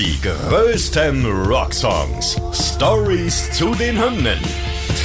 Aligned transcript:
Die 0.00 0.18
größten 0.22 1.26
Rocksongs. 1.26 2.40
Stories 2.54 3.52
zu 3.52 3.74
den 3.74 4.02
Hymnen. 4.02 4.38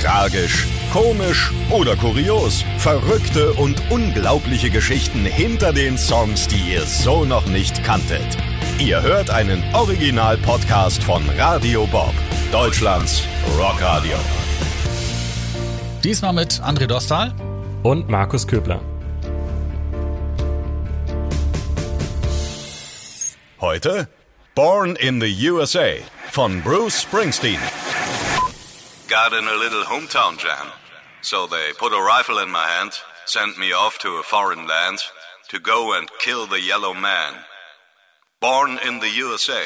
Tragisch, 0.02 0.66
komisch 0.94 1.52
oder 1.70 1.98
kurios. 1.98 2.64
Verrückte 2.78 3.52
und 3.56 3.76
unglaubliche 3.92 4.70
Geschichten 4.70 5.26
hinter 5.26 5.74
den 5.74 5.98
Songs, 5.98 6.48
die 6.48 6.72
ihr 6.72 6.84
so 6.84 7.26
noch 7.26 7.46
nicht 7.48 7.84
kanntet. 7.84 8.38
Ihr 8.80 9.02
hört 9.02 9.30
einen 9.30 9.62
Original-Podcast 9.74 11.04
von 11.04 11.24
Radio 11.38 11.86
Bob, 11.88 12.14
Deutschlands 12.54 13.22
Rockradio. 13.60 14.16
Diesmal 16.06 16.32
mit 16.32 16.62
André 16.62 16.88
Dostal 16.88 17.34
und 17.84 18.08
Markus 18.08 18.48
Köbler. 18.48 18.80
Heute 23.60 24.08
Born 24.56 24.96
in 25.02 25.20
the 25.20 25.28
USA 25.28 26.02
von 26.32 26.62
Bruce 26.62 27.04
Springsteen. 27.04 27.60
Got 29.10 29.34
in 29.34 29.46
a 29.46 29.58
little 29.58 29.84
hometown 29.84 30.38
jam. 30.38 30.72
So 31.22 31.46
they 31.46 31.74
put 31.78 31.92
a 31.92 32.02
rifle 32.02 32.40
in 32.42 32.50
my 32.50 32.66
hand, 32.66 32.94
sent 33.26 33.58
me 33.58 33.74
off 33.74 33.98
to 34.00 34.16
a 34.18 34.24
foreign 34.24 34.66
land 34.66 35.00
to 35.50 35.60
go 35.60 35.92
and 35.92 36.08
kill 36.20 36.48
the 36.48 36.62
yellow 36.62 36.94
man. 36.94 37.34
Born 38.40 38.80
in 38.88 39.02
the 39.02 39.10
USA. 39.10 39.62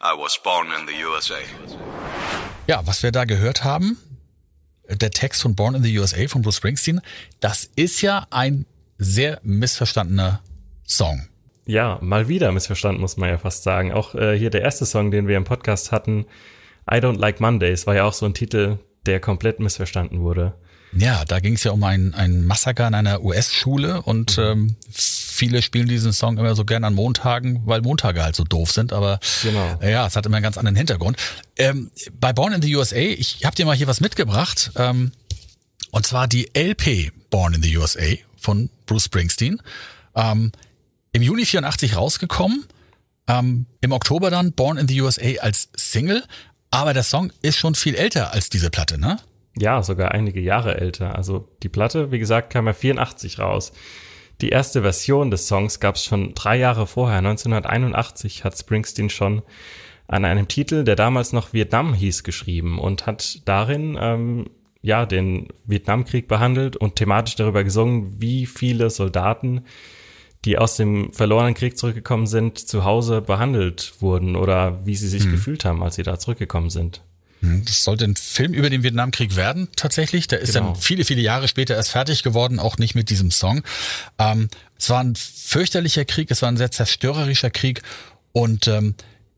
I 0.00 0.14
was 0.14 0.38
born 0.44 0.68
in 0.68 0.86
the 0.86 0.94
USA. 1.02 1.42
Ja, 2.68 2.86
was 2.86 3.02
wir 3.02 3.10
da 3.10 3.24
gehört 3.24 3.64
haben, 3.64 3.98
der 4.88 5.10
Text 5.10 5.42
von 5.42 5.56
Born 5.56 5.74
in 5.74 5.82
the 5.82 5.98
USA 5.98 6.28
von 6.28 6.42
Bruce 6.42 6.58
Springsteen, 6.58 7.00
das 7.40 7.68
ist 7.74 8.00
ja 8.02 8.28
ein 8.30 8.64
sehr 8.96 9.40
missverstandener 9.42 10.40
Song. 10.86 11.28
Ja, 11.68 11.98
mal 12.00 12.28
wieder 12.28 12.50
missverstanden, 12.50 13.02
muss 13.02 13.18
man 13.18 13.28
ja 13.28 13.36
fast 13.36 13.62
sagen. 13.62 13.92
Auch 13.92 14.14
äh, 14.14 14.38
hier 14.38 14.48
der 14.48 14.62
erste 14.62 14.86
Song, 14.86 15.10
den 15.10 15.28
wir 15.28 15.36
im 15.36 15.44
Podcast 15.44 15.92
hatten, 15.92 16.24
I 16.90 16.94
Don't 16.94 17.18
Like 17.18 17.40
Mondays, 17.40 17.86
war 17.86 17.94
ja 17.94 18.04
auch 18.04 18.14
so 18.14 18.24
ein 18.24 18.32
Titel, 18.32 18.78
der 19.04 19.20
komplett 19.20 19.60
missverstanden 19.60 20.20
wurde. 20.20 20.54
Ja, 20.94 21.26
da 21.26 21.40
ging 21.40 21.56
es 21.56 21.64
ja 21.64 21.72
um 21.72 21.84
ein, 21.84 22.14
ein 22.14 22.46
Massaker 22.46 22.88
in 22.88 22.94
einer 22.94 23.22
US-Schule 23.22 24.00
und 24.00 24.38
mhm. 24.38 24.44
ähm, 24.44 24.76
viele 24.90 25.60
spielen 25.60 25.88
diesen 25.88 26.14
Song 26.14 26.38
immer 26.38 26.54
so 26.54 26.64
gern 26.64 26.84
an 26.84 26.94
Montagen, 26.94 27.60
weil 27.66 27.82
Montage 27.82 28.22
halt 28.22 28.34
so 28.34 28.44
doof 28.44 28.72
sind, 28.72 28.94
aber 28.94 29.20
genau. 29.42 29.78
ja, 29.82 30.06
es 30.06 30.16
hat 30.16 30.24
immer 30.24 30.38
einen 30.38 30.44
ganz 30.44 30.56
anderen 30.56 30.76
Hintergrund. 30.76 31.18
Ähm, 31.58 31.90
bei 32.18 32.32
Born 32.32 32.54
in 32.54 32.62
the 32.62 32.74
USA, 32.76 32.96
ich 32.96 33.44
habe 33.44 33.54
dir 33.54 33.66
mal 33.66 33.76
hier 33.76 33.88
was 33.88 34.00
mitgebracht, 34.00 34.72
ähm, 34.76 35.12
und 35.90 36.06
zwar 36.06 36.28
die 36.28 36.48
LP 36.56 37.12
Born 37.28 37.52
in 37.52 37.62
the 37.62 37.76
USA 37.76 38.14
von 38.38 38.70
Bruce 38.86 39.04
Springsteen. 39.04 39.60
Ähm, 40.14 40.50
im 41.18 41.22
Juni 41.22 41.44
84 41.44 41.96
rausgekommen, 41.96 42.64
ähm, 43.26 43.66
im 43.80 43.90
Oktober 43.90 44.30
dann 44.30 44.52
Born 44.52 44.78
in 44.78 44.86
the 44.86 45.00
USA 45.00 45.40
als 45.40 45.68
Single, 45.74 46.22
aber 46.70 46.94
der 46.94 47.02
Song 47.02 47.32
ist 47.42 47.56
schon 47.56 47.74
viel 47.74 47.96
älter 47.96 48.32
als 48.32 48.50
diese 48.50 48.70
Platte, 48.70 49.00
ne? 49.00 49.18
Ja, 49.58 49.82
sogar 49.82 50.12
einige 50.12 50.40
Jahre 50.40 50.76
älter. 50.76 51.16
Also 51.16 51.48
die 51.64 51.68
Platte, 51.68 52.12
wie 52.12 52.20
gesagt, 52.20 52.50
kam 52.50 52.68
ja 52.68 52.72
84 52.72 53.40
raus. 53.40 53.72
Die 54.40 54.50
erste 54.50 54.82
Version 54.82 55.32
des 55.32 55.48
Songs 55.48 55.80
gab 55.80 55.96
es 55.96 56.04
schon 56.04 56.34
drei 56.34 56.56
Jahre 56.56 56.86
vorher. 56.86 57.18
1981 57.18 58.44
hat 58.44 58.56
Springsteen 58.56 59.10
schon 59.10 59.42
an 60.06 60.24
einem 60.24 60.46
Titel, 60.46 60.84
der 60.84 60.94
damals 60.94 61.32
noch 61.32 61.52
Vietnam 61.52 61.94
hieß, 61.94 62.22
geschrieben 62.22 62.78
und 62.78 63.06
hat 63.06 63.42
darin 63.46 63.98
ähm, 64.00 64.50
ja 64.82 65.04
den 65.04 65.48
Vietnamkrieg 65.64 66.28
behandelt 66.28 66.76
und 66.76 66.94
thematisch 66.94 67.34
darüber 67.34 67.64
gesungen, 67.64 68.20
wie 68.20 68.46
viele 68.46 68.90
Soldaten 68.90 69.64
die 70.44 70.58
aus 70.58 70.76
dem 70.76 71.12
verlorenen 71.12 71.54
Krieg 71.54 71.76
zurückgekommen 71.78 72.26
sind, 72.26 72.58
zu 72.58 72.84
Hause 72.84 73.20
behandelt 73.20 73.94
wurden 74.00 74.36
oder 74.36 74.86
wie 74.86 74.96
sie 74.96 75.08
sich 75.08 75.24
hm. 75.24 75.32
gefühlt 75.32 75.64
haben, 75.64 75.82
als 75.82 75.96
sie 75.96 76.02
da 76.02 76.18
zurückgekommen 76.18 76.70
sind. 76.70 77.02
Hm, 77.40 77.64
das 77.64 77.84
sollte 77.84 78.04
ein 78.04 78.16
Film 78.16 78.52
über 78.52 78.70
den 78.70 78.82
Vietnamkrieg 78.82 79.36
werden, 79.36 79.68
tatsächlich. 79.76 80.26
Der 80.28 80.40
ist 80.40 80.54
genau. 80.54 80.72
dann 80.72 80.76
viele, 80.76 81.04
viele 81.04 81.20
Jahre 81.20 81.48
später 81.48 81.74
erst 81.74 81.90
fertig 81.90 82.22
geworden, 82.22 82.58
auch 82.58 82.78
nicht 82.78 82.94
mit 82.94 83.10
diesem 83.10 83.30
Song. 83.30 83.62
Ähm, 84.18 84.48
es 84.78 84.90
war 84.90 85.00
ein 85.00 85.14
fürchterlicher 85.16 86.04
Krieg, 86.04 86.30
es 86.30 86.42
war 86.42 86.50
ein 86.50 86.56
sehr 86.56 86.70
zerstörerischer 86.70 87.50
Krieg 87.50 87.82
und 88.32 88.68
ähm, 88.68 88.94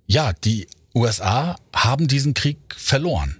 ja, 0.06 0.32
die 0.32 0.66
USA 0.94 1.56
haben 1.74 2.08
diesen 2.08 2.34
Krieg 2.34 2.58
verloren. 2.76 3.36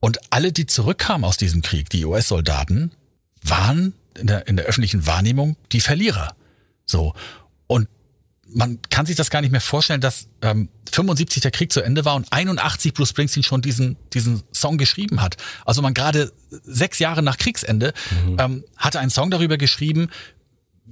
Und 0.00 0.18
alle, 0.30 0.52
die 0.52 0.66
zurückkamen 0.66 1.24
aus 1.24 1.36
diesem 1.36 1.62
Krieg, 1.62 1.90
die 1.90 2.04
US-Soldaten, 2.04 2.92
waren 3.42 3.94
in 4.18 4.26
der, 4.26 4.46
in 4.46 4.56
der 4.56 4.66
öffentlichen 4.66 5.06
Wahrnehmung 5.06 5.56
die 5.72 5.80
Verlierer. 5.80 6.34
So. 6.86 7.14
Und 7.66 7.88
man 8.48 8.78
kann 8.90 9.06
sich 9.06 9.16
das 9.16 9.30
gar 9.30 9.40
nicht 9.40 9.50
mehr 9.50 9.60
vorstellen, 9.60 10.00
dass 10.00 10.28
ähm, 10.40 10.68
75 10.92 11.42
der 11.42 11.50
Krieg 11.50 11.72
zu 11.72 11.82
Ende 11.82 12.04
war 12.04 12.14
und 12.14 12.32
81 12.32 12.94
Bruce 12.94 13.10
Springsteen 13.10 13.42
schon 13.42 13.60
diesen, 13.60 13.96
diesen 14.14 14.42
Song 14.52 14.78
geschrieben 14.78 15.20
hat. 15.20 15.36
Also 15.64 15.82
man 15.82 15.94
gerade 15.94 16.32
sechs 16.50 16.98
Jahre 16.98 17.22
nach 17.22 17.38
Kriegsende 17.38 17.92
mhm. 18.24 18.36
ähm, 18.38 18.64
hatte 18.76 19.00
einen 19.00 19.10
Song 19.10 19.30
darüber 19.30 19.58
geschrieben, 19.58 20.08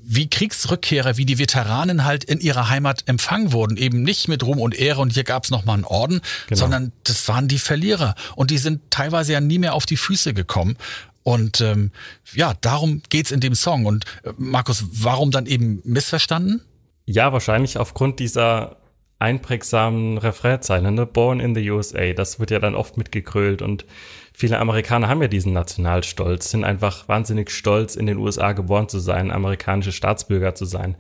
wie 0.07 0.29
Kriegsrückkehrer, 0.29 1.17
wie 1.17 1.25
die 1.25 1.39
Veteranen 1.39 2.05
halt 2.05 2.25
in 2.25 2.41
ihrer 2.41 2.69
Heimat 2.69 3.05
empfangen 3.07 3.53
wurden. 3.53 3.77
Eben 3.77 4.03
nicht 4.03 4.29
mit 4.29 4.43
Ruhm 4.43 4.59
und 4.59 4.75
Ehre 4.75 5.01
und 5.01 5.13
hier 5.13 5.25
gab's 5.25 5.51
noch 5.51 5.65
mal 5.65 5.75
einen 5.75 5.85
Orden, 5.85 6.21
genau. 6.49 6.59
sondern 6.59 6.93
das 7.05 7.27
waren 7.29 7.49
die 7.49 7.59
Verlierer. 7.59 8.15
Und 8.37 8.51
die 8.51 8.59
sind 8.59 8.83
teilweise 8.91 9.33
ja 9.33 9.41
nie 9.41 9.59
mehr 9.59 9.75
auf 9.75 9.87
die 9.87 9.97
Füße 9.97 10.35
gekommen. 10.35 10.77
Und 11.25 11.61
ähm, 11.63 11.91
ja, 12.35 12.55
darum 12.61 13.03
geht's 13.09 13.33
in 13.33 13.41
dem 13.41 13.55
Song. 13.55 13.87
Und 13.87 14.05
äh, 14.23 14.33
Markus, 14.37 14.85
warum 14.93 15.33
dann 15.33 15.47
eben 15.47 15.81
missverstanden? 15.85 16.63
Ja, 17.07 17.33
wahrscheinlich 17.33 17.79
aufgrund 17.79 18.21
dieser 18.21 18.77
einprägsamen 19.19 20.19
Refrainzeile, 20.19 20.93
ne? 20.93 21.07
Born 21.07 21.41
in 21.41 21.55
the 21.55 21.71
USA. 21.71 22.13
Das 22.13 22.39
wird 22.39 22.51
ja 22.51 22.59
dann 22.59 22.75
oft 22.75 22.97
mitgekrölt 22.97 23.63
und 23.63 23.87
viele 24.35 24.59
Amerikaner 24.59 25.09
haben 25.09 25.23
ja 25.23 25.29
diesen 25.29 25.53
Nationalstolz, 25.53 26.51
sind 26.51 26.65
einfach 26.65 27.09
wahnsinnig 27.09 27.51
stolz, 27.51 27.97
in 27.97 28.07
den 28.07 28.19
USA 28.19 28.53
geboren 28.53 28.89
zu 28.89 28.99
sein, 28.99 29.31
amerikanische 29.31 29.93
Staatsbürger 29.93 30.55
zu 30.55 30.67
sein. 30.67 30.97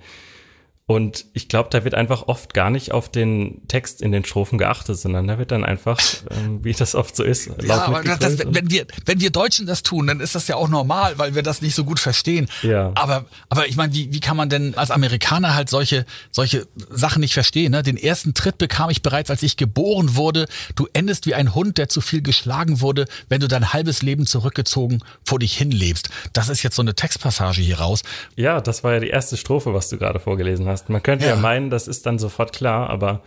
Und 0.87 1.25
ich 1.33 1.49
glaube, 1.49 1.71
da 1.71 1.83
wird 1.83 1.95
einfach 1.95 2.28
oft 2.28 2.53
gar 2.53 2.69
nicht 2.69 2.93
auf 2.93 3.09
den 3.09 3.67
Text 3.69 4.03
in 4.03 4.12
den 4.12 4.22
Strophen 4.22 4.59
geachtet, 4.59 4.99
sondern 4.99 5.27
da 5.27 5.39
wird 5.39 5.50
dann 5.50 5.65
einfach, 5.65 5.99
ähm, 6.31 6.62
wie 6.62 6.75
das 6.75 6.95
oft 6.95 7.17
so 7.17 7.25
ist, 7.25 7.47
laut 7.47 7.65
Ja, 7.65 7.84
aber 7.87 8.03
das, 8.03 8.39
wenn 8.45 8.71
wir 8.71 8.87
wenn 9.06 9.19
wir 9.19 9.31
Deutschen 9.31 9.65
das 9.65 9.83
tun, 9.83 10.06
dann 10.06 10.21
ist 10.21 10.34
das 10.34 10.47
ja 10.47 10.56
auch 10.56 10.69
normal, 10.69 11.17
weil 11.17 11.34
wir 11.34 11.43
das 11.43 11.62
nicht 11.62 11.75
so 11.75 11.84
gut 11.84 12.00
verstehen. 12.00 12.49
Ja. 12.61 12.93
Aber 12.97 13.25
aber 13.49 13.67
ich 13.67 13.77
meine, 13.77 13.94
wie 13.94 14.12
wie 14.12 14.21
kann 14.21 14.37
man 14.37 14.50
denn 14.50 14.75
als 14.75 14.91
Amerikaner 14.91 15.55
halt 15.55 15.71
solche 15.71 16.05
solche 16.31 16.67
Sachen 16.91 17.21
nicht 17.21 17.33
verstehen? 17.33 17.73
Ne? 17.73 17.83
Den 17.83 17.97
ersten 17.97 18.34
Tritt 18.34 18.59
bekam 18.59 18.91
ich 18.91 19.00
bereits, 19.00 19.31
als 19.31 19.43
ich 19.43 19.56
geboren 19.56 20.17
wurde. 20.17 20.47
Du 20.75 20.87
endest 20.93 21.25
wie 21.25 21.34
ein 21.34 21.55
Hund, 21.55 21.78
der 21.78 21.89
zu 21.89 22.03
viel 22.03 22.21
geschlagen 22.21 22.83
wurde, 22.83 23.06
wenn 23.31 23.41
du 23.41 23.49
dein 23.49 23.73
halbes 23.73 24.03
Leben 24.03 24.27
zurückgezogen 24.27 25.00
vor 25.25 25.39
dich 25.39 25.56
hinlebst. 25.56 26.11
Das 26.34 26.50
ist 26.50 26.62
jetzt 26.62 26.77
so 26.77 26.83
eine 26.83 26.94
Textpassage 26.94 27.62
hier 27.62 27.78
raus. 27.78 28.03
Ja, 28.37 28.61
das 28.61 28.84
war 28.84 28.93
ja 28.93 29.00
die 29.00 29.09
erste 29.09 29.39
Strophe, 29.39 29.73
was 29.73 29.89
du 29.89 29.97
gerade 29.97 30.21
vorgelesen 30.21 30.67
hast 30.67 30.74
hast. 30.75 30.91
Man 30.91 31.03
könnte 31.03 31.25
ja. 31.25 31.35
ja 31.35 31.37
meinen, 31.41 31.71
das 31.71 31.89
ist 31.89 32.05
dann 32.07 32.19
sofort 32.19 32.53
klar, 32.53 32.91
aber 32.91 33.23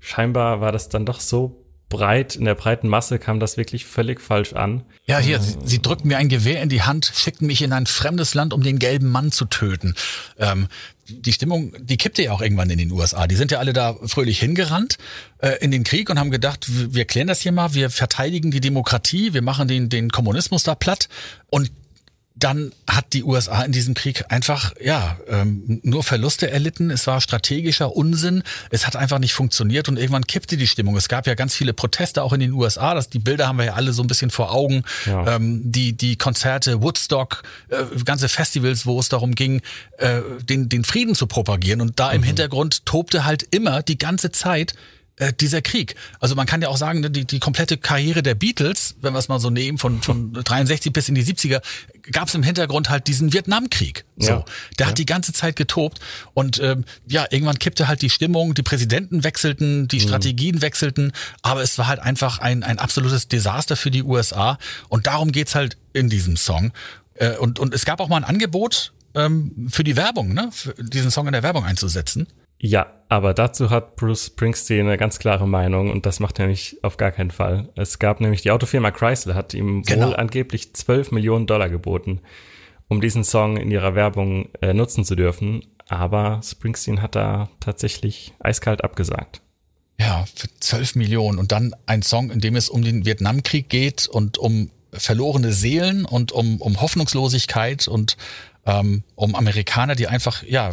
scheinbar 0.00 0.60
war 0.60 0.72
das 0.72 0.88
dann 0.88 1.06
doch 1.06 1.20
so 1.20 1.64
breit, 1.88 2.34
in 2.34 2.44
der 2.44 2.54
breiten 2.54 2.88
Masse 2.88 3.18
kam 3.18 3.38
das 3.38 3.56
wirklich 3.56 3.84
völlig 3.84 4.20
falsch 4.20 4.52
an. 4.52 4.82
Ja, 5.06 5.18
hier, 5.18 5.40
sie, 5.40 5.56
sie 5.64 5.80
drückten 5.80 6.08
mir 6.08 6.16
ein 6.16 6.28
Gewehr 6.28 6.60
in 6.60 6.68
die 6.68 6.82
Hand, 6.82 7.12
schickten 7.14 7.46
mich 7.46 7.62
in 7.62 7.72
ein 7.72 7.86
fremdes 7.86 8.34
Land, 8.34 8.52
um 8.52 8.62
den 8.62 8.78
gelben 8.78 9.10
Mann 9.10 9.30
zu 9.30 9.44
töten. 9.44 9.94
Ähm, 10.38 10.66
die 11.06 11.32
Stimmung, 11.32 11.72
die 11.78 11.96
kippte 11.96 12.22
ja 12.22 12.32
auch 12.32 12.40
irgendwann 12.40 12.70
in 12.70 12.78
den 12.78 12.90
USA. 12.90 13.26
Die 13.26 13.36
sind 13.36 13.52
ja 13.52 13.58
alle 13.58 13.72
da 13.72 13.94
fröhlich 14.06 14.40
hingerannt 14.40 14.96
äh, 15.38 15.58
in 15.60 15.70
den 15.70 15.84
Krieg 15.84 16.10
und 16.10 16.18
haben 16.18 16.30
gedacht, 16.30 16.66
wir 16.68 17.04
klären 17.04 17.28
das 17.28 17.40
hier 17.40 17.52
mal, 17.52 17.74
wir 17.74 17.90
verteidigen 17.90 18.50
die 18.50 18.60
Demokratie, 18.60 19.34
wir 19.34 19.42
machen 19.42 19.68
den, 19.68 19.88
den 19.88 20.10
Kommunismus 20.10 20.62
da 20.62 20.74
platt. 20.74 21.08
Und 21.50 21.70
dann 22.36 22.72
hat 22.90 23.12
die 23.12 23.22
USA 23.22 23.62
in 23.62 23.70
diesem 23.70 23.94
Krieg 23.94 24.24
einfach 24.28 24.74
ja 24.82 25.18
ähm, 25.28 25.80
nur 25.84 26.02
Verluste 26.02 26.50
erlitten. 26.50 26.90
Es 26.90 27.06
war 27.06 27.20
strategischer 27.20 27.94
Unsinn. 27.94 28.42
Es 28.70 28.88
hat 28.88 28.96
einfach 28.96 29.20
nicht 29.20 29.32
funktioniert 29.32 29.88
und 29.88 29.98
irgendwann 29.98 30.26
kippte 30.26 30.56
die 30.56 30.66
Stimmung. 30.66 30.96
Es 30.96 31.08
gab 31.08 31.28
ja 31.28 31.34
ganz 31.34 31.54
viele 31.54 31.72
Proteste 31.72 32.24
auch 32.24 32.32
in 32.32 32.40
den 32.40 32.52
USA. 32.52 32.94
Das, 32.94 33.08
die 33.08 33.20
Bilder 33.20 33.46
haben 33.46 33.58
wir 33.58 33.66
ja 33.66 33.74
alle 33.74 33.92
so 33.92 34.02
ein 34.02 34.08
bisschen 34.08 34.30
vor 34.30 34.52
Augen. 34.52 34.82
Ja. 35.06 35.36
Ähm, 35.36 35.60
die 35.64 35.92
die 35.96 36.16
Konzerte, 36.16 36.82
Woodstock, 36.82 37.44
äh, 37.68 37.84
ganze 38.04 38.28
Festivals, 38.28 38.84
wo 38.84 38.98
es 38.98 39.08
darum 39.08 39.36
ging, 39.36 39.62
äh, 39.98 40.20
den 40.42 40.68
den 40.68 40.82
Frieden 40.82 41.14
zu 41.14 41.28
propagieren. 41.28 41.80
Und 41.80 42.00
da 42.00 42.08
mhm. 42.08 42.16
im 42.16 42.22
Hintergrund 42.24 42.84
tobte 42.84 43.24
halt 43.24 43.44
immer 43.54 43.82
die 43.82 43.96
ganze 43.96 44.32
Zeit 44.32 44.74
äh, 45.16 45.32
dieser 45.32 45.62
Krieg. 45.62 45.94
Also 46.18 46.34
man 46.34 46.46
kann 46.46 46.60
ja 46.60 46.68
auch 46.68 46.76
sagen, 46.76 47.00
ne, 47.00 47.10
die, 47.10 47.24
die 47.24 47.38
komplette 47.38 47.76
Karriere 47.76 48.22
der 48.22 48.34
Beatles, 48.34 48.96
wenn 49.00 49.12
wir 49.12 49.18
es 49.18 49.28
mal 49.28 49.38
so 49.38 49.48
nehmen, 49.48 49.78
von, 49.78 50.02
von 50.02 50.32
63 50.32 50.92
bis 50.92 51.08
in 51.08 51.14
die 51.14 51.24
70er, 51.24 51.62
gab 52.10 52.28
es 52.28 52.34
im 52.34 52.42
Hintergrund 52.42 52.90
halt 52.90 53.06
diesen 53.06 53.32
Vietnamkrieg. 53.32 54.04
So, 54.16 54.28
ja. 54.28 54.44
der 54.78 54.86
ja. 54.86 54.90
hat 54.90 54.98
die 54.98 55.06
ganze 55.06 55.32
Zeit 55.32 55.56
getobt 55.56 56.00
und 56.34 56.60
ähm, 56.60 56.84
ja, 57.06 57.26
irgendwann 57.30 57.58
kippte 57.58 57.86
halt 57.86 58.02
die 58.02 58.10
Stimmung, 58.10 58.54
die 58.54 58.62
Präsidenten 58.62 59.24
wechselten, 59.24 59.88
die 59.88 59.98
mhm. 59.98 60.02
Strategien 60.02 60.62
wechselten, 60.62 61.12
aber 61.42 61.62
es 61.62 61.78
war 61.78 61.86
halt 61.86 62.00
einfach 62.00 62.38
ein, 62.38 62.64
ein 62.64 62.78
absolutes 62.78 63.28
Desaster 63.28 63.76
für 63.76 63.90
die 63.90 64.02
USA 64.02 64.58
und 64.88 65.06
darum 65.06 65.32
geht's 65.32 65.54
halt 65.54 65.76
in 65.92 66.08
diesem 66.08 66.36
Song. 66.36 66.72
Äh, 67.14 67.36
und, 67.36 67.58
und 67.58 67.72
es 67.72 67.84
gab 67.84 68.00
auch 68.00 68.08
mal 68.08 68.16
ein 68.16 68.24
Angebot 68.24 68.92
ähm, 69.14 69.68
für 69.70 69.84
die 69.84 69.96
Werbung, 69.96 70.34
ne, 70.34 70.50
für 70.52 70.74
diesen 70.74 71.10
Song 71.10 71.26
in 71.26 71.32
der 71.32 71.42
Werbung 71.42 71.64
einzusetzen. 71.64 72.26
Ja, 72.58 72.86
aber 73.08 73.34
dazu 73.34 73.70
hat 73.70 73.96
Bruce 73.96 74.26
Springsteen 74.26 74.86
eine 74.86 74.96
ganz 74.96 75.18
klare 75.18 75.46
Meinung 75.46 75.90
und 75.90 76.06
das 76.06 76.20
macht 76.20 76.38
er 76.38 76.46
nämlich 76.46 76.78
auf 76.82 76.96
gar 76.96 77.12
keinen 77.12 77.30
Fall. 77.30 77.68
Es 77.76 77.98
gab 77.98 78.20
nämlich 78.20 78.42
die 78.42 78.50
Autofirma 78.50 78.90
Chrysler 78.90 79.34
hat 79.34 79.54
ihm 79.54 79.82
Genau. 79.82 80.08
wohl 80.08 80.16
angeblich 80.16 80.74
12 80.74 81.12
Millionen 81.12 81.46
Dollar 81.46 81.68
geboten, 81.68 82.20
um 82.88 83.00
diesen 83.00 83.22
Song 83.24 83.56
in 83.56 83.70
ihrer 83.70 83.94
Werbung 83.94 84.48
äh, 84.62 84.72
nutzen 84.72 85.04
zu 85.04 85.14
dürfen. 85.14 85.64
Aber 85.88 86.40
Springsteen 86.42 87.02
hat 87.02 87.14
da 87.14 87.50
tatsächlich 87.60 88.32
eiskalt 88.40 88.82
abgesagt. 88.82 89.42
Ja, 90.00 90.24
für 90.34 90.48
12 90.60 90.96
Millionen 90.96 91.38
und 91.38 91.52
dann 91.52 91.74
ein 91.86 92.02
Song, 92.02 92.30
in 92.30 92.40
dem 92.40 92.56
es 92.56 92.68
um 92.70 92.82
den 92.82 93.04
Vietnamkrieg 93.04 93.68
geht 93.68 94.06
und 94.08 94.38
um 94.38 94.70
verlorene 94.92 95.52
Seelen 95.52 96.04
und 96.04 96.32
um, 96.32 96.60
um 96.60 96.80
Hoffnungslosigkeit 96.80 97.86
und 97.88 98.16
ähm, 98.64 99.02
um 99.14 99.34
Amerikaner, 99.34 99.94
die 99.94 100.06
einfach, 100.06 100.42
ja, 100.44 100.70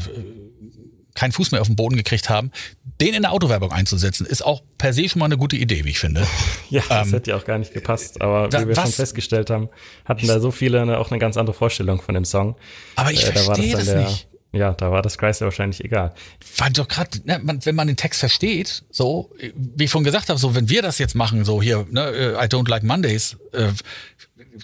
keinen 1.15 1.31
Fuß 1.31 1.51
mehr 1.51 1.61
auf 1.61 1.67
den 1.67 1.75
Boden 1.75 1.95
gekriegt 1.97 2.29
haben, 2.29 2.51
den 2.99 3.13
in 3.13 3.21
der 3.23 3.31
Autowerbung 3.33 3.71
einzusetzen, 3.71 4.25
ist 4.25 4.45
auch 4.45 4.61
per 4.77 4.93
se 4.93 5.07
schon 5.09 5.19
mal 5.19 5.25
eine 5.25 5.37
gute 5.37 5.55
Idee, 5.57 5.85
wie 5.85 5.89
ich 5.89 5.99
finde. 5.99 6.25
Ja, 6.69 6.81
das 6.87 7.07
Ähm, 7.07 7.13
hätte 7.13 7.31
ja 7.31 7.37
auch 7.37 7.43
gar 7.45 7.57
nicht 7.57 7.73
gepasst. 7.73 8.21
Aber 8.21 8.51
wa- 8.51 8.61
wie 8.61 8.67
wir 8.69 8.75
schon 8.75 8.85
was- 8.85 8.95
festgestellt 8.95 9.49
haben, 9.49 9.67
hatten 10.05 10.25
da 10.27 10.39
so 10.39 10.51
viele 10.51 10.81
eine, 10.81 10.99
auch 10.99 11.11
eine 11.11 11.19
ganz 11.19 11.35
andere 11.35 11.53
Vorstellung 11.53 12.01
von 12.01 12.15
dem 12.15 12.23
Song. 12.23 12.55
Aber 12.95 13.11
ich 13.11 13.25
Äh, 13.27 13.33
da 13.33 13.41
verstehe 13.41 13.71
dann 13.71 13.79
das 13.79 13.87
der, 13.87 14.01
nicht. 14.03 14.27
Ja, 14.53 14.73
da 14.73 14.91
war 14.91 15.01
das 15.01 15.17
Chrysler 15.17 15.45
wahrscheinlich 15.47 15.83
egal. 15.83 16.13
Weil 16.57 16.71
doch 16.71 16.87
gerade, 16.87 17.19
ne, 17.25 17.41
wenn 17.63 17.75
man 17.75 17.87
den 17.87 17.95
Text 17.97 18.19
versteht, 18.19 18.83
so, 18.89 19.31
wie 19.55 19.85
ich 19.85 19.91
schon 19.91 20.03
gesagt 20.03 20.27
habe, 20.29 20.37
so 20.39 20.55
wenn 20.55 20.67
wir 20.69 20.81
das 20.81 20.97
jetzt 20.97 21.15
machen, 21.15 21.43
so 21.45 21.61
hier, 21.61 21.85
ne, 21.89 22.01
äh, 22.09 22.33
I 22.35 22.47
don't 22.47 22.69
like 22.69 22.83
Mondays, 22.83 23.37
äh, 23.53 23.69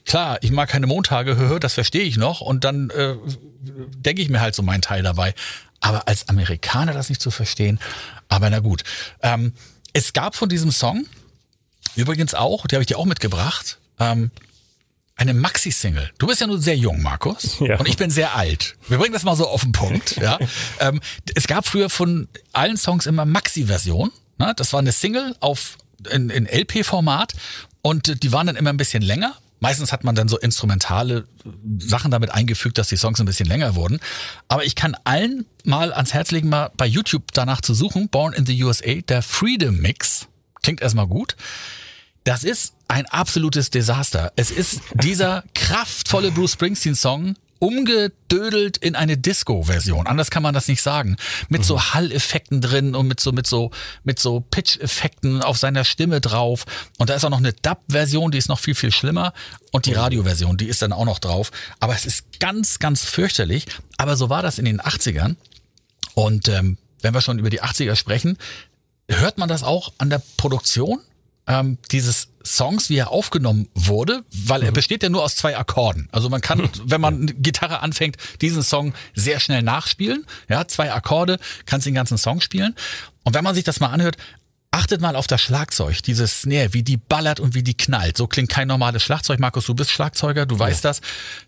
klar, 0.05 0.37
ich 0.41 0.51
mag 0.51 0.69
keine 0.69 0.87
Montage, 0.87 1.57
das 1.59 1.73
verstehe 1.73 2.03
ich 2.03 2.17
noch 2.17 2.41
und 2.41 2.63
dann 2.63 2.89
äh, 2.89 3.15
denke 3.97 4.21
ich 4.21 4.29
mir 4.29 4.41
halt 4.41 4.55
so 4.55 4.63
meinen 4.63 4.81
Teil 4.81 5.03
dabei. 5.03 5.33
Aber 5.87 6.07
als 6.07 6.27
Amerikaner 6.27 6.91
das 6.91 7.07
nicht 7.07 7.21
zu 7.21 7.31
verstehen, 7.31 7.79
aber 8.27 8.49
na 8.49 8.59
gut. 8.59 8.83
Ähm, 9.21 9.53
es 9.93 10.11
gab 10.11 10.35
von 10.35 10.49
diesem 10.49 10.71
Song 10.71 11.05
übrigens 11.95 12.33
auch, 12.33 12.67
die 12.67 12.75
habe 12.75 12.83
ich 12.83 12.87
dir 12.87 12.97
auch 12.97 13.05
mitgebracht, 13.05 13.79
ähm, 13.97 14.31
eine 15.15 15.33
Maxi-Single. 15.33 16.11
Du 16.17 16.27
bist 16.27 16.41
ja 16.41 16.47
nur 16.47 16.61
sehr 16.61 16.75
jung, 16.75 17.01
Markus. 17.01 17.59
Ja. 17.67 17.79
Und 17.79 17.87
ich 17.87 17.95
bin 17.95 18.09
sehr 18.09 18.35
alt. 18.35 18.75
Wir 18.89 18.97
bringen 18.97 19.13
das 19.13 19.23
mal 19.23 19.37
so 19.37 19.47
auf 19.47 19.61
den 19.61 19.71
Punkt. 19.71 20.17
Ja. 20.17 20.37
ähm, 20.79 20.99
es 21.35 21.47
gab 21.47 21.65
früher 21.65 21.89
von 21.89 22.27
allen 22.51 22.75
Songs 22.75 23.05
immer 23.05 23.23
Maxi-Version. 23.23 24.11
Ne? 24.37 24.53
Das 24.57 24.73
war 24.73 24.79
eine 24.79 24.91
Single 24.91 25.37
auf 25.39 25.77
in, 26.11 26.29
in 26.29 26.45
LP-Format 26.45 27.33
und 27.81 28.23
die 28.23 28.31
waren 28.33 28.47
dann 28.47 28.57
immer 28.57 28.71
ein 28.71 28.77
bisschen 28.77 29.01
länger. 29.01 29.35
Meistens 29.59 29.91
hat 29.91 30.03
man 30.03 30.15
dann 30.15 30.27
so 30.27 30.37
instrumentale 30.37 31.27
äh, 31.45 31.49
Sachen 31.79 32.11
damit 32.11 32.31
eingefügt, 32.31 32.77
dass 32.77 32.89
die 32.89 32.97
Songs 32.97 33.19
ein 33.19 33.25
bisschen 33.25 33.47
länger 33.47 33.75
wurden. 33.75 33.99
Aber 34.47 34.65
ich 34.65 34.75
kann 34.75 34.95
allen 35.03 35.45
mal 35.63 35.93
ans 35.93 36.13
Herz 36.13 36.31
legen, 36.31 36.49
mal 36.49 36.71
bei 36.77 36.85
YouTube 36.85 37.31
danach 37.33 37.61
zu 37.61 37.73
suchen. 37.73 38.09
Born 38.09 38.33
in 38.33 38.45
the 38.45 38.63
USA, 38.63 38.95
der 39.07 39.21
Freedom 39.21 39.77
Mix. 39.77 40.27
Klingt 40.61 40.81
erstmal 40.81 41.07
gut. 41.07 41.35
Das 42.23 42.43
ist 42.43 42.73
ein 42.87 43.05
absolutes 43.05 43.69
Desaster. 43.69 44.33
Es 44.35 44.51
ist 44.51 44.81
dieser 44.93 45.43
kraftvolle 45.55 46.31
Bruce 46.31 46.53
Springsteen-Song 46.53 47.35
umgedödelt 47.59 48.77
in 48.77 48.95
eine 48.95 49.17
Disco-Version. 49.17 50.07
Anders 50.07 50.31
kann 50.31 50.43
man 50.43 50.53
das 50.53 50.67
nicht 50.67 50.81
sagen. 50.81 51.17
Mit 51.49 51.65
so 51.65 51.81
Hall-Effekten 51.81 52.61
drin 52.61 52.95
und 52.95 53.07
mit 53.07 53.19
so, 53.19 53.31
mit 53.31 53.47
so, 53.47 53.71
mit 54.03 54.19
so 54.19 54.39
Pitch-Effekten 54.39 55.41
auf 55.41 55.57
seiner 55.57 55.83
Stimme 55.83 56.21
drauf. 56.21 56.65
Und 56.97 57.09
da 57.09 57.15
ist 57.15 57.25
auch 57.25 57.29
noch 57.29 57.37
eine 57.37 57.53
Dub-Version, 57.53 58.31
die 58.31 58.37
ist 58.37 58.49
noch 58.49 58.59
viel, 58.59 58.75
viel 58.75 58.91
schlimmer. 58.91 59.33
Und 59.71 59.85
die 59.85 59.93
Radio-Version, 59.93 60.57
die 60.57 60.67
ist 60.67 60.81
dann 60.81 60.93
auch 60.93 61.05
noch 61.05 61.19
drauf. 61.19 61.51
Aber 61.79 61.93
es 61.93 62.05
ist 62.05 62.39
ganz, 62.39 62.79
ganz 62.79 63.03
fürchterlich. 63.03 63.65
Aber 63.97 64.15
so 64.17 64.29
war 64.29 64.41
das 64.41 64.59
in 64.59 64.65
den 64.65 64.81
80ern. 64.81 65.35
Und 66.13 66.47
ähm, 66.47 66.77
wenn 67.01 67.13
wir 67.13 67.21
schon 67.21 67.39
über 67.39 67.49
die 67.49 67.61
80er 67.61 67.95
sprechen, 67.95 68.37
hört 69.09 69.37
man 69.37 69.49
das 69.49 69.63
auch 69.63 69.93
an 69.97 70.09
der 70.09 70.21
Produktion 70.37 70.99
ähm, 71.47 71.77
dieses 71.91 72.29
Songs, 72.47 72.89
wie 72.89 72.97
er 72.97 73.11
aufgenommen 73.11 73.67
wurde, 73.75 74.23
weil 74.45 74.63
er 74.63 74.71
besteht 74.71 75.03
ja 75.03 75.09
nur 75.09 75.23
aus 75.23 75.35
zwei 75.35 75.57
Akkorden. 75.57 76.07
Also 76.11 76.29
man 76.29 76.41
kann, 76.41 76.69
wenn 76.85 77.01
man 77.01 77.15
eine 77.15 77.33
Gitarre 77.33 77.81
anfängt, 77.81 78.17
diesen 78.41 78.63
Song 78.63 78.93
sehr 79.13 79.39
schnell 79.39 79.61
nachspielen. 79.61 80.25
Ja, 80.49 80.67
zwei 80.67 80.91
Akkorde, 80.91 81.39
kannst 81.65 81.85
den 81.85 81.93
ganzen 81.93 82.17
Song 82.17 82.41
spielen. 82.41 82.75
Und 83.23 83.33
wenn 83.35 83.43
man 83.43 83.55
sich 83.55 83.63
das 83.63 83.79
mal 83.79 83.89
anhört, 83.89 84.17
achtet 84.71 85.01
mal 85.01 85.15
auf 85.15 85.27
das 85.27 85.41
Schlagzeug, 85.41 86.01
dieses 86.03 86.41
Snare, 86.41 86.73
wie 86.73 86.83
die 86.83 86.97
ballert 86.97 87.39
und 87.39 87.55
wie 87.55 87.63
die 87.63 87.75
knallt. 87.75 88.17
So 88.17 88.27
klingt 88.27 88.49
kein 88.49 88.67
normales 88.67 89.03
Schlagzeug. 89.03 89.39
Markus, 89.39 89.65
du 89.65 89.73
bist 89.73 89.91
Schlagzeuger, 89.91 90.45
du 90.45 90.59
weißt 90.59 90.83
das. 90.85 91.01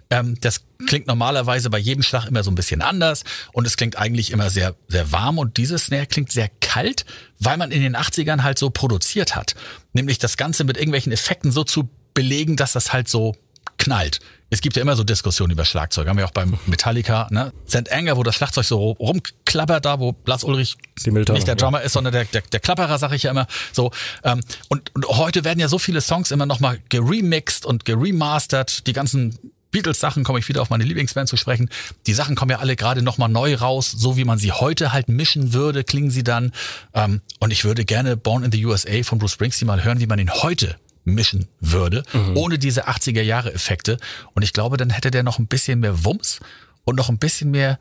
Ähm, 0.10 0.38
das 0.42 0.63
klingt 0.88 1.07
normalerweise 1.07 1.69
bei 1.69 1.77
jedem 1.77 2.01
Schlag 2.01 2.25
immer 2.25 2.44
so 2.44 2.51
ein 2.51 2.56
bisschen 2.56 2.81
anders 2.81 3.24
und 3.54 3.68
es 3.68 3.77
klingt 3.77 3.98
eigentlich 3.98 4.31
immer 4.31 4.50
sehr, 4.50 4.75
sehr 4.88 5.12
warm 5.12 5.38
und 5.38 5.57
dieses 5.57 5.86
Snare 5.86 6.07
klingt 6.07 6.31
sehr 6.31 6.50
kalt, 6.62 7.06
weil 7.39 7.57
man 7.57 7.71
in 7.71 7.81
den 7.81 7.95
80ern 7.95 8.42
halt 8.44 8.57
so 8.57 8.69
produziert 8.69 9.36
hat. 9.36 9.56
Nämlich 9.94 10.18
das 10.18 10.38
Ganze 10.38 10.63
mit 10.63 10.77
irgendwelchen 10.77 11.12
Effekten 11.12 11.51
so 11.51 11.63
zu 11.63 11.89
belegen, 12.13 12.56
dass 12.56 12.74
das 12.74 12.94
halt 12.94 13.07
so 13.07 13.36
knallt. 13.79 14.19
Es 14.51 14.61
gibt 14.61 14.75
ja 14.75 14.81
immer 14.81 14.95
so 14.95 15.03
Diskussionen 15.03 15.51
über 15.51 15.65
Schlagzeug. 15.65 16.07
Haben 16.07 16.17
wir 16.17 16.25
auch 16.25 16.31
beim 16.31 16.57
Metallica, 16.65 17.27
ne? 17.31 17.53
St. 17.67 17.91
Anger, 17.91 18.17
wo 18.17 18.23
das 18.23 18.35
Schlagzeug 18.35 18.65
so 18.65 18.91
rumklappert 18.91 19.85
da, 19.85 19.99
wo 19.99 20.15
Lars 20.25 20.43
Ulrich 20.43 20.75
Mülltonne, 21.05 21.37
nicht 21.37 21.47
der 21.47 21.53
ja. 21.53 21.55
Drummer 21.55 21.81
ist, 21.81 21.93
sondern 21.93 22.13
der, 22.13 22.25
der, 22.25 22.41
der 22.41 22.59
Klapperer, 22.59 22.97
sag 22.97 23.11
ich 23.13 23.23
ja 23.23 23.31
immer. 23.31 23.47
So, 23.73 23.91
ähm, 24.23 24.41
und, 24.67 24.93
und 24.95 25.07
heute 25.07 25.43
werden 25.43 25.59
ja 25.59 25.67
so 25.67 25.77
viele 25.77 26.01
Songs 26.01 26.31
immer 26.31 26.45
nochmal 26.45 26.79
geremixed 26.89 27.65
und 27.65 27.85
geremastert. 27.85 28.87
Die 28.87 28.93
ganzen 28.93 29.37
Beatles-Sachen 29.71 30.23
komme 30.23 30.39
ich 30.39 30.49
wieder 30.49 30.63
auf 30.63 30.71
meine 30.71 30.83
Lieblingsband 30.83 31.29
zu 31.29 31.37
sprechen. 31.37 31.69
Die 32.07 32.13
Sachen 32.13 32.35
kommen 32.35 32.49
ja 32.49 32.57
alle 32.57 32.75
gerade 32.75 33.03
nochmal 33.03 33.29
neu 33.29 33.53
raus, 33.53 33.91
so 33.91 34.17
wie 34.17 34.25
man 34.25 34.39
sie 34.39 34.51
heute 34.51 34.93
halt 34.93 35.09
mischen 35.09 35.53
würde, 35.53 35.83
klingen 35.83 36.09
sie 36.09 36.23
dann. 36.23 36.53
Ähm, 36.95 37.21
und 37.39 37.51
ich 37.51 37.65
würde 37.65 37.85
gerne 37.85 38.17
Born 38.17 38.43
in 38.43 38.51
the 38.51 38.65
USA 38.65 39.03
von 39.03 39.19
Bruce 39.19 39.33
Springsteen 39.33 39.67
mal 39.67 39.83
hören, 39.83 39.99
wie 39.99 40.07
man 40.07 40.17
ihn 40.17 40.31
heute 40.31 40.75
mischen 41.04 41.48
würde, 41.60 42.04
ohne 42.36 42.60
diese 42.60 42.88
80er 42.88 43.22
Jahre 43.22 43.54
Effekte. 43.54 43.98
Und 44.34 44.44
ich 44.44 44.54
glaube, 44.54 44.78
dann 44.78 44.90
hätte 44.90 45.12
der 45.12 45.24
noch 45.24 45.40
ein 45.40 45.48
bisschen 45.48 45.80
mehr 45.80 46.04
Wumms 46.06 46.40
und 46.86 46.96
noch 46.96 47.10
ein 47.10 47.18
bisschen 47.18 47.51
mehr 47.51 47.80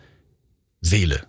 Seele. 0.80 1.22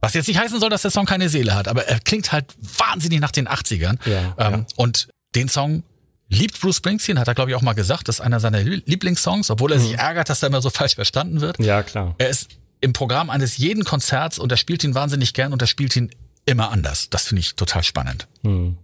Was 0.00 0.14
jetzt 0.14 0.26
nicht 0.28 0.38
heißen 0.38 0.58
soll, 0.58 0.70
dass 0.70 0.82
der 0.82 0.90
Song 0.90 1.06
keine 1.06 1.28
Seele 1.28 1.54
hat, 1.54 1.68
aber 1.68 1.86
er 1.86 2.00
klingt 2.00 2.32
halt 2.32 2.46
wahnsinnig 2.78 3.20
nach 3.20 3.30
den 3.30 3.48
80ern. 3.48 3.98
Ja, 4.08 4.34
ähm, 4.38 4.52
ja. 4.52 4.66
Und 4.76 5.08
den 5.34 5.48
Song 5.48 5.84
liebt 6.28 6.60
Bruce 6.60 6.76
Springsteen, 6.78 7.18
hat 7.18 7.28
er 7.28 7.34
glaube 7.34 7.50
ich 7.50 7.56
auch 7.56 7.62
mal 7.62 7.74
gesagt, 7.74 8.08
das 8.08 8.16
ist 8.16 8.20
einer 8.20 8.40
seiner 8.40 8.60
Lie- 8.62 8.82
Lieblingssongs, 8.86 9.50
obwohl 9.50 9.72
er 9.72 9.78
sich 9.78 9.94
ärgert, 9.94 10.28
dass 10.28 10.42
er 10.42 10.48
immer 10.48 10.60
so 10.62 10.70
falsch 10.70 10.94
verstanden 10.96 11.40
wird. 11.40 11.58
Ja, 11.60 11.82
klar. 11.82 12.14
Er 12.18 12.28
ist 12.30 12.48
im 12.80 12.92
Programm 12.92 13.30
eines 13.30 13.56
jeden 13.58 13.84
Konzerts 13.84 14.38
und 14.38 14.50
er 14.50 14.56
spielt 14.58 14.82
ihn 14.82 14.94
wahnsinnig 14.94 15.34
gern 15.34 15.52
und 15.52 15.62
er 15.62 15.68
spielt 15.68 15.94
ihn 15.94 16.10
immer 16.46 16.70
anders. 16.72 17.08
Das 17.10 17.28
finde 17.28 17.40
ich 17.40 17.54
total 17.54 17.84
spannend. 17.84 18.26
Hm. 18.42 18.76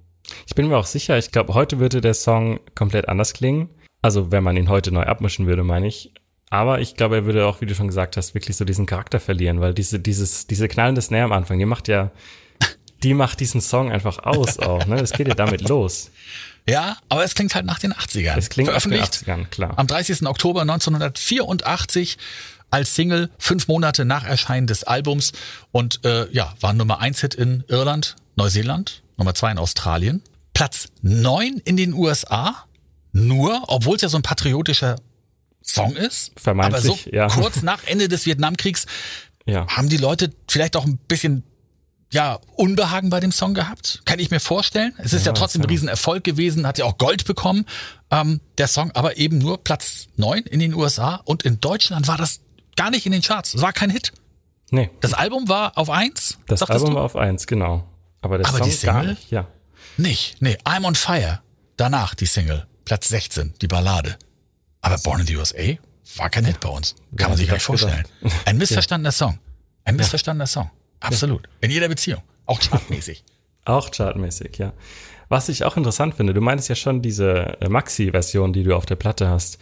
Ich 0.46 0.54
bin 0.54 0.68
mir 0.68 0.76
auch 0.76 0.86
sicher, 0.86 1.18
ich 1.18 1.30
glaube, 1.30 1.54
heute 1.54 1.78
würde 1.78 2.00
der 2.00 2.14
Song 2.14 2.60
komplett 2.74 3.08
anders 3.08 3.32
klingen. 3.32 3.70
Also, 4.02 4.30
wenn 4.30 4.44
man 4.44 4.56
ihn 4.56 4.68
heute 4.68 4.92
neu 4.92 5.02
abmischen 5.02 5.46
würde, 5.46 5.64
meine 5.64 5.86
ich. 5.86 6.12
Aber 6.50 6.80
ich 6.80 6.94
glaube, 6.94 7.16
er 7.16 7.24
würde 7.26 7.46
auch, 7.46 7.60
wie 7.60 7.66
du 7.66 7.74
schon 7.74 7.88
gesagt 7.88 8.16
hast, 8.16 8.34
wirklich 8.34 8.56
so 8.56 8.64
diesen 8.64 8.86
Charakter 8.86 9.20
verlieren, 9.20 9.60
weil 9.60 9.74
diese, 9.74 10.00
dieses, 10.00 10.46
diese 10.46 10.68
knallende 10.68 11.02
Snare 11.02 11.24
am 11.24 11.32
Anfang, 11.32 11.58
die 11.58 11.66
macht 11.66 11.88
ja, 11.88 12.10
die 13.02 13.14
macht 13.14 13.40
diesen 13.40 13.60
Song 13.60 13.92
einfach 13.92 14.18
aus 14.20 14.58
auch, 14.58 14.86
ne? 14.86 14.96
Es 15.00 15.12
geht 15.12 15.28
ja 15.28 15.34
damit 15.34 15.68
los. 15.68 16.10
Ja, 16.68 16.98
aber 17.08 17.24
es 17.24 17.34
klingt 17.34 17.54
halt 17.54 17.66
nach 17.66 17.78
den 17.78 17.92
80ern. 17.92 18.36
Es 18.36 18.50
klingt 18.50 18.68
nach 18.70 18.82
den 18.82 18.92
Veröffentlicht 18.92 19.26
80ern, 19.26 19.46
klar. 19.46 19.72
am 19.76 19.86
30. 19.86 20.26
Oktober 20.26 20.62
1984 20.62 22.18
als 22.70 22.94
Single, 22.94 23.30
fünf 23.38 23.68
Monate 23.68 24.04
nach 24.04 24.24
Erscheinen 24.24 24.66
des 24.66 24.84
Albums 24.84 25.32
und 25.72 26.04
äh, 26.04 26.30
ja, 26.30 26.54
war 26.60 26.72
Nummer 26.74 27.00
eins 27.00 27.20
Hit 27.20 27.34
in 27.34 27.64
Irland, 27.68 28.16
Neuseeland, 28.36 29.02
Nummer 29.18 29.34
zwei 29.34 29.50
in 29.50 29.58
Australien, 29.58 30.22
Platz 30.54 30.88
neun 31.02 31.60
in 31.64 31.76
den 31.76 31.92
USA, 31.92 32.64
nur, 33.12 33.64
obwohl 33.68 33.96
es 33.96 34.02
ja 34.02 34.08
so 34.08 34.16
ein 34.16 34.22
patriotischer 34.22 34.96
Song 35.62 35.96
ist, 35.96 36.32
aber 36.46 36.80
so 36.80 36.98
ja. 37.12 37.26
kurz 37.28 37.62
nach 37.62 37.84
Ende 37.84 38.08
des 38.08 38.24
Vietnamkriegs 38.24 38.86
Ja. 39.44 39.66
haben 39.68 39.88
die 39.90 39.96
Leute 39.98 40.32
vielleicht 40.48 40.76
auch 40.76 40.86
ein 40.86 40.96
bisschen 40.96 41.42
ja, 42.10 42.38
Unbehagen 42.56 43.10
bei 43.10 43.20
dem 43.20 43.32
Song 43.32 43.52
gehabt? 43.52 44.00
Kann 44.06 44.18
ich 44.18 44.30
mir 44.30 44.40
vorstellen. 44.40 44.94
Es 44.96 45.12
ist 45.12 45.26
ja, 45.26 45.32
Ja, 45.32 45.34
trotzdem 45.34 45.60
ein. 45.60 45.68
Riesenerfolg 45.68 46.24
gewesen, 46.24 46.66
hat 46.66 46.78
ja 46.78 46.86
auch 46.86 46.96
Gold 46.96 47.26
bekommen, 47.26 47.66
ähm, 48.10 48.40
der 48.56 48.66
Song, 48.66 48.90
aber 48.92 49.18
eben 49.18 49.36
nur 49.36 49.62
Platz 49.62 50.06
neun 50.16 50.44
in 50.44 50.58
den 50.60 50.72
USA 50.72 51.16
und 51.24 51.42
in 51.42 51.60
Deutschland 51.60 52.08
war 52.08 52.16
das 52.16 52.40
gar 52.76 52.90
nicht 52.90 53.04
in 53.04 53.12
den 53.12 53.20
Charts. 53.20 53.52
Es 53.54 53.60
war 53.60 53.74
kein 53.74 53.90
Hit. 53.90 54.12
Nee, 54.70 54.90
Das 55.00 55.12
Album 55.12 55.48
war 55.48 55.76
auf 55.76 55.90
eins. 55.90 56.38
das 56.46 56.62
Album 56.62 56.90
du? 56.90 56.96
war 56.96 57.02
auf 57.04 57.16
eins, 57.16 57.46
genau. 57.46 57.84
Aber 58.20 58.38
der 58.38 58.46
Aber 58.48 58.58
Song 58.58 58.68
die 58.70 58.86
gar 58.86 59.00
Single? 59.00 59.14
nicht, 59.14 59.30
ja. 59.30 59.46
Nicht. 59.96 60.40
Nee, 60.42 60.56
I'm 60.64 60.84
on 60.84 60.94
Fire. 60.94 61.40
Danach 61.76 62.14
die 62.14 62.26
Single. 62.26 62.66
Platz 62.84 63.08
16, 63.08 63.54
die 63.60 63.66
Ballade. 63.68 64.16
Aber 64.80 64.98
Born 64.98 65.20
in 65.20 65.26
the 65.26 65.36
USA 65.36 65.74
war 66.16 66.30
kein 66.30 66.44
Hit 66.44 66.60
bei 66.60 66.68
uns. 66.68 66.94
Kann 67.16 67.30
man 67.30 67.36
sich 67.38 67.46
gar 67.46 67.54
nicht 67.54 67.62
das 67.62 67.66
vorstellen. 67.66 68.04
gedacht? 68.22 68.36
Ein 68.46 68.58
missverstandener 68.58 69.12
Song. 69.12 69.38
Ein 69.84 69.96
missverstandener 69.96 70.46
Song. 70.46 70.70
Absolut. 71.00 71.48
In 71.60 71.70
jeder 71.70 71.88
Beziehung. 71.88 72.22
Auch 72.46 72.60
chartmäßig. 72.60 73.24
Auch 73.64 73.90
chartmäßig, 73.90 74.56
ja. 74.58 74.72
Was 75.28 75.50
ich 75.50 75.64
auch 75.64 75.76
interessant 75.76 76.14
finde, 76.14 76.32
du 76.32 76.40
meinst 76.40 76.70
ja 76.70 76.74
schon, 76.74 77.02
diese 77.02 77.60
äh, 77.60 77.68
Maxi-Version, 77.68 78.54
die 78.54 78.62
du 78.62 78.74
auf 78.74 78.86
der 78.86 78.96
Platte 78.96 79.28
hast, 79.28 79.58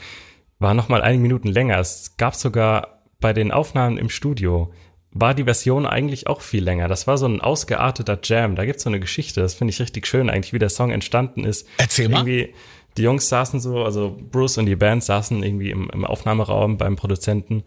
war 0.61 0.75
noch 0.75 0.89
mal 0.89 1.03
einige 1.03 1.23
Minuten 1.23 1.49
länger. 1.49 1.81
Es 1.81 2.17
gab 2.17 2.37
sogar 2.37 3.03
bei 3.19 3.33
den 3.33 3.51
Aufnahmen 3.51 3.99
im 3.99 4.09
Studio, 4.09 4.73
war 5.19 5.35
die 5.35 5.45
Version 5.45 5.87
eigentlich 5.87 6.27
auch 6.27 6.41
viel 6.41 6.63
länger. 6.63 6.89
Das 6.89 7.07
war 7.07 7.19
so 7.19 7.27
ein 7.27 7.41
ausgearteter 7.41 8.19
Jam. 8.23 8.57
Da 8.57 8.65
gibt's 8.65 8.83
so 8.83 8.91
eine 8.91 9.01
Geschichte, 9.01 9.41
das 9.41 9.55
finde 9.55 9.73
ich 9.73 9.81
richtig 9.81 10.07
schön 10.07 10.31
eigentlich, 10.31 10.53
wie 10.53 10.59
der 10.59 10.69
Song 10.69 10.91
entstanden 10.91 11.45
ist. 11.45 11.67
Erzähl 11.79 12.09
mal. 12.09 12.19
Irgendwie, 12.19 12.55
die 12.97 13.03
Jungs 13.03 13.29
saßen 13.29 13.61
so, 13.61 13.83
also 13.83 14.17
Bruce 14.31 14.59
und 14.59 14.67
die 14.67 14.77
Band 14.77 15.05
saßen 15.05 15.43
irgendwie 15.43 15.71
im, 15.71 15.91
im 15.91 16.05
Aufnahmeraum 16.05 16.77
beim 16.79 16.97
Produzenten 16.97 17.65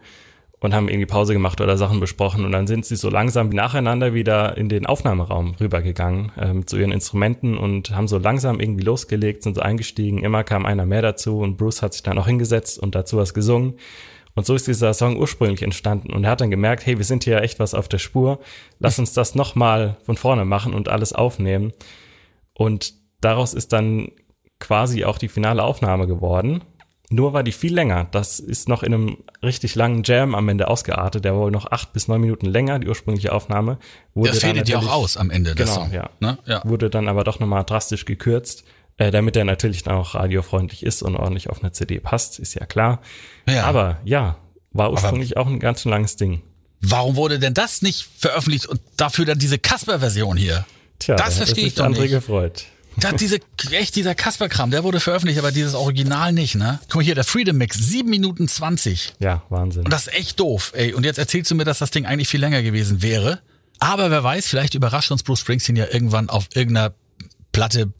und 0.60 0.74
haben 0.74 0.88
irgendwie 0.88 1.06
Pause 1.06 1.32
gemacht 1.32 1.60
oder 1.60 1.76
Sachen 1.76 2.00
besprochen 2.00 2.44
und 2.44 2.52
dann 2.52 2.66
sind 2.66 2.84
sie 2.84 2.96
so 2.96 3.08
langsam 3.08 3.48
nacheinander 3.48 4.12
wieder 4.12 4.56
in 4.58 4.68
den 4.68 4.86
Aufnahmeraum 4.86 5.54
rübergegangen 5.58 6.32
ähm, 6.38 6.66
zu 6.66 6.76
ihren 6.76 6.92
Instrumenten 6.92 7.56
und 7.56 7.96
haben 7.96 8.08
so 8.08 8.18
langsam 8.18 8.60
irgendwie 8.60 8.84
losgelegt, 8.84 9.42
sind 9.42 9.54
so 9.54 9.62
eingestiegen, 9.62 10.18
immer 10.18 10.44
kam 10.44 10.66
einer 10.66 10.84
mehr 10.84 11.02
dazu 11.02 11.38
und 11.38 11.56
Bruce 11.56 11.80
hat 11.82 11.94
sich 11.94 12.02
dann 12.02 12.18
auch 12.18 12.26
hingesetzt 12.26 12.78
und 12.78 12.94
dazu 12.94 13.16
was 13.16 13.32
gesungen 13.32 13.74
und 14.40 14.46
so 14.46 14.54
ist 14.54 14.66
dieser 14.66 14.92
Song 14.94 15.16
ursprünglich 15.16 15.62
entstanden 15.62 16.12
und 16.12 16.24
er 16.24 16.30
hat 16.30 16.40
dann 16.40 16.50
gemerkt, 16.50 16.86
hey, 16.86 16.98
wir 16.98 17.04
sind 17.04 17.24
hier 17.24 17.42
echt 17.42 17.58
was 17.58 17.74
auf 17.74 17.88
der 17.88 17.98
Spur, 17.98 18.40
lass 18.78 18.98
uns 18.98 19.12
das 19.12 19.34
nochmal 19.34 19.96
von 20.02 20.16
vorne 20.16 20.44
machen 20.44 20.74
und 20.74 20.88
alles 20.88 21.12
aufnehmen 21.12 21.72
und 22.54 22.94
daraus 23.20 23.54
ist 23.54 23.72
dann 23.72 24.12
quasi 24.58 25.04
auch 25.04 25.18
die 25.18 25.28
finale 25.28 25.62
Aufnahme 25.62 26.06
geworden 26.06 26.62
nur 27.12 27.32
war 27.32 27.42
die 27.42 27.52
viel 27.52 27.74
länger. 27.74 28.06
Das 28.12 28.38
ist 28.38 28.68
noch 28.68 28.84
in 28.84 28.94
einem 28.94 29.16
richtig 29.42 29.74
langen 29.74 30.04
Jam 30.04 30.36
am 30.36 30.48
Ende 30.48 30.68
ausgeartet. 30.68 31.24
Der 31.24 31.34
war 31.34 31.40
wohl 31.40 31.50
noch 31.50 31.70
acht 31.70 31.92
bis 31.92 32.06
neun 32.06 32.20
Minuten 32.20 32.46
länger, 32.46 32.78
die 32.78 32.86
ursprüngliche 32.86 33.32
Aufnahme. 33.32 33.78
Wurde 34.14 34.30
das 34.30 34.38
fädet 34.38 34.68
ja 34.68 34.78
auch 34.78 34.92
aus 34.92 35.16
am 35.16 35.28
Ende. 35.30 35.56
Genau, 35.56 35.88
ja. 35.92 36.10
Ne? 36.20 36.38
ja. 36.46 36.62
Wurde 36.64 36.88
dann 36.88 37.08
aber 37.08 37.24
doch 37.24 37.40
nochmal 37.40 37.64
drastisch 37.64 38.04
gekürzt, 38.04 38.64
äh, 39.00 39.10
damit 39.10 39.34
er 39.34 39.44
natürlich 39.44 39.82
dann 39.82 39.94
auch 39.94 40.14
radiofreundlich 40.14 40.82
ist 40.82 41.02
und 41.02 41.16
ordentlich 41.16 41.48
auf 41.48 41.62
eine 41.62 41.72
CD 41.72 42.00
passt, 42.00 42.38
ist 42.38 42.54
ja 42.54 42.66
klar. 42.66 43.00
Ja. 43.48 43.64
Aber 43.64 43.98
ja, 44.04 44.36
war 44.72 44.92
ursprünglich 44.92 45.38
aber 45.38 45.46
auch 45.46 45.50
ein 45.50 45.58
ganz 45.58 45.80
schön 45.80 45.90
langes 45.90 46.16
Ding. 46.16 46.42
Warum 46.82 47.16
wurde 47.16 47.38
denn 47.38 47.54
das 47.54 47.80
nicht 47.80 48.06
veröffentlicht 48.18 48.66
und 48.66 48.78
dafür 48.98 49.24
dann 49.24 49.38
diese 49.38 49.58
Casper-Version 49.58 50.36
hier? 50.36 50.66
Tja, 50.98 51.16
das 51.16 51.38
verstehe 51.38 51.66
ich 51.66 51.76
doch 51.76 51.86
André 51.86 52.02
nicht. 52.02 52.10
gefreut. 52.10 52.66
Da 52.98 53.12
diese, 53.12 53.38
echt 53.70 53.96
dieser 53.96 54.14
Kasper-Kram, 54.14 54.70
der 54.70 54.84
wurde 54.84 55.00
veröffentlicht, 55.00 55.38
aber 55.38 55.50
dieses 55.50 55.74
Original 55.74 56.34
nicht, 56.34 56.56
ne? 56.56 56.78
Guck 56.88 56.96
mal 56.96 57.04
hier, 57.04 57.14
der 57.14 57.24
Freedom 57.24 57.56
Mix, 57.56 57.78
7 57.78 58.08
Minuten 58.08 58.48
20. 58.48 59.14
Ja, 59.18 59.42
Wahnsinn. 59.48 59.84
Und 59.84 59.92
das 59.92 60.08
ist 60.08 60.14
echt 60.14 60.40
doof, 60.40 60.72
ey. 60.74 60.92
Und 60.92 61.04
jetzt 61.04 61.18
erzählst 61.18 61.50
du 61.50 61.54
mir, 61.54 61.64
dass 61.64 61.78
das 61.78 61.90
Ding 61.90 62.04
eigentlich 62.04 62.28
viel 62.28 62.40
länger 62.40 62.62
gewesen 62.62 63.00
wäre. 63.00 63.40
Aber 63.78 64.10
wer 64.10 64.22
weiß, 64.22 64.46
vielleicht 64.46 64.74
überrascht 64.74 65.10
uns 65.10 65.22
Bruce 65.22 65.40
Springsteen 65.40 65.76
ja 65.76 65.86
irgendwann 65.90 66.28
auf 66.28 66.48
irgendeiner 66.54 66.92
Platte, 67.52 67.92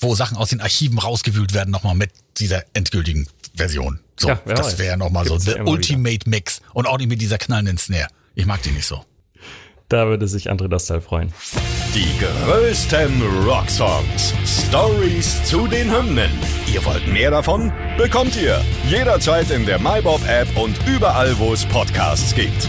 wo 0.00 0.14
Sachen 0.14 0.36
aus 0.36 0.50
den 0.50 0.60
Archiven 0.60 0.98
rausgewühlt 0.98 1.54
werden, 1.54 1.70
nochmal 1.70 1.94
mit 1.94 2.10
dieser 2.38 2.64
endgültigen 2.72 3.28
Version. 3.54 4.00
So, 4.18 4.28
ja, 4.28 4.40
das 4.46 4.78
wäre 4.78 4.96
nochmal 4.96 5.26
so 5.26 5.38
the 5.38 5.60
ultimate 5.60 6.26
wieder. 6.26 6.30
Mix. 6.30 6.60
Und 6.72 6.86
auch 6.86 6.98
nicht 6.98 7.08
mit 7.08 7.20
dieser 7.20 7.38
knallenden 7.38 7.78
Snare. 7.78 8.08
Ich 8.34 8.46
mag 8.46 8.62
die 8.62 8.70
nicht 8.70 8.86
so. 8.86 9.04
Da 9.88 10.08
würde 10.08 10.26
sich 10.26 10.50
André 10.50 10.66
Dostal 10.66 11.00
freuen. 11.00 11.32
Die 11.94 12.10
größten 12.18 13.22
Rocksongs. 13.44 14.34
Stories 14.66 15.44
zu 15.44 15.68
den 15.68 15.90
Hymnen. 15.94 16.30
Ihr 16.72 16.84
wollt 16.84 17.06
mehr 17.06 17.30
davon? 17.30 17.72
Bekommt 17.96 18.36
ihr 18.36 18.64
jederzeit 18.88 19.50
in 19.50 19.64
der 19.64 19.78
MyBob-App 19.78 20.56
und 20.56 20.76
überall, 20.88 21.38
wo 21.38 21.52
es 21.52 21.64
Podcasts 21.66 22.34
gibt. 22.34 22.68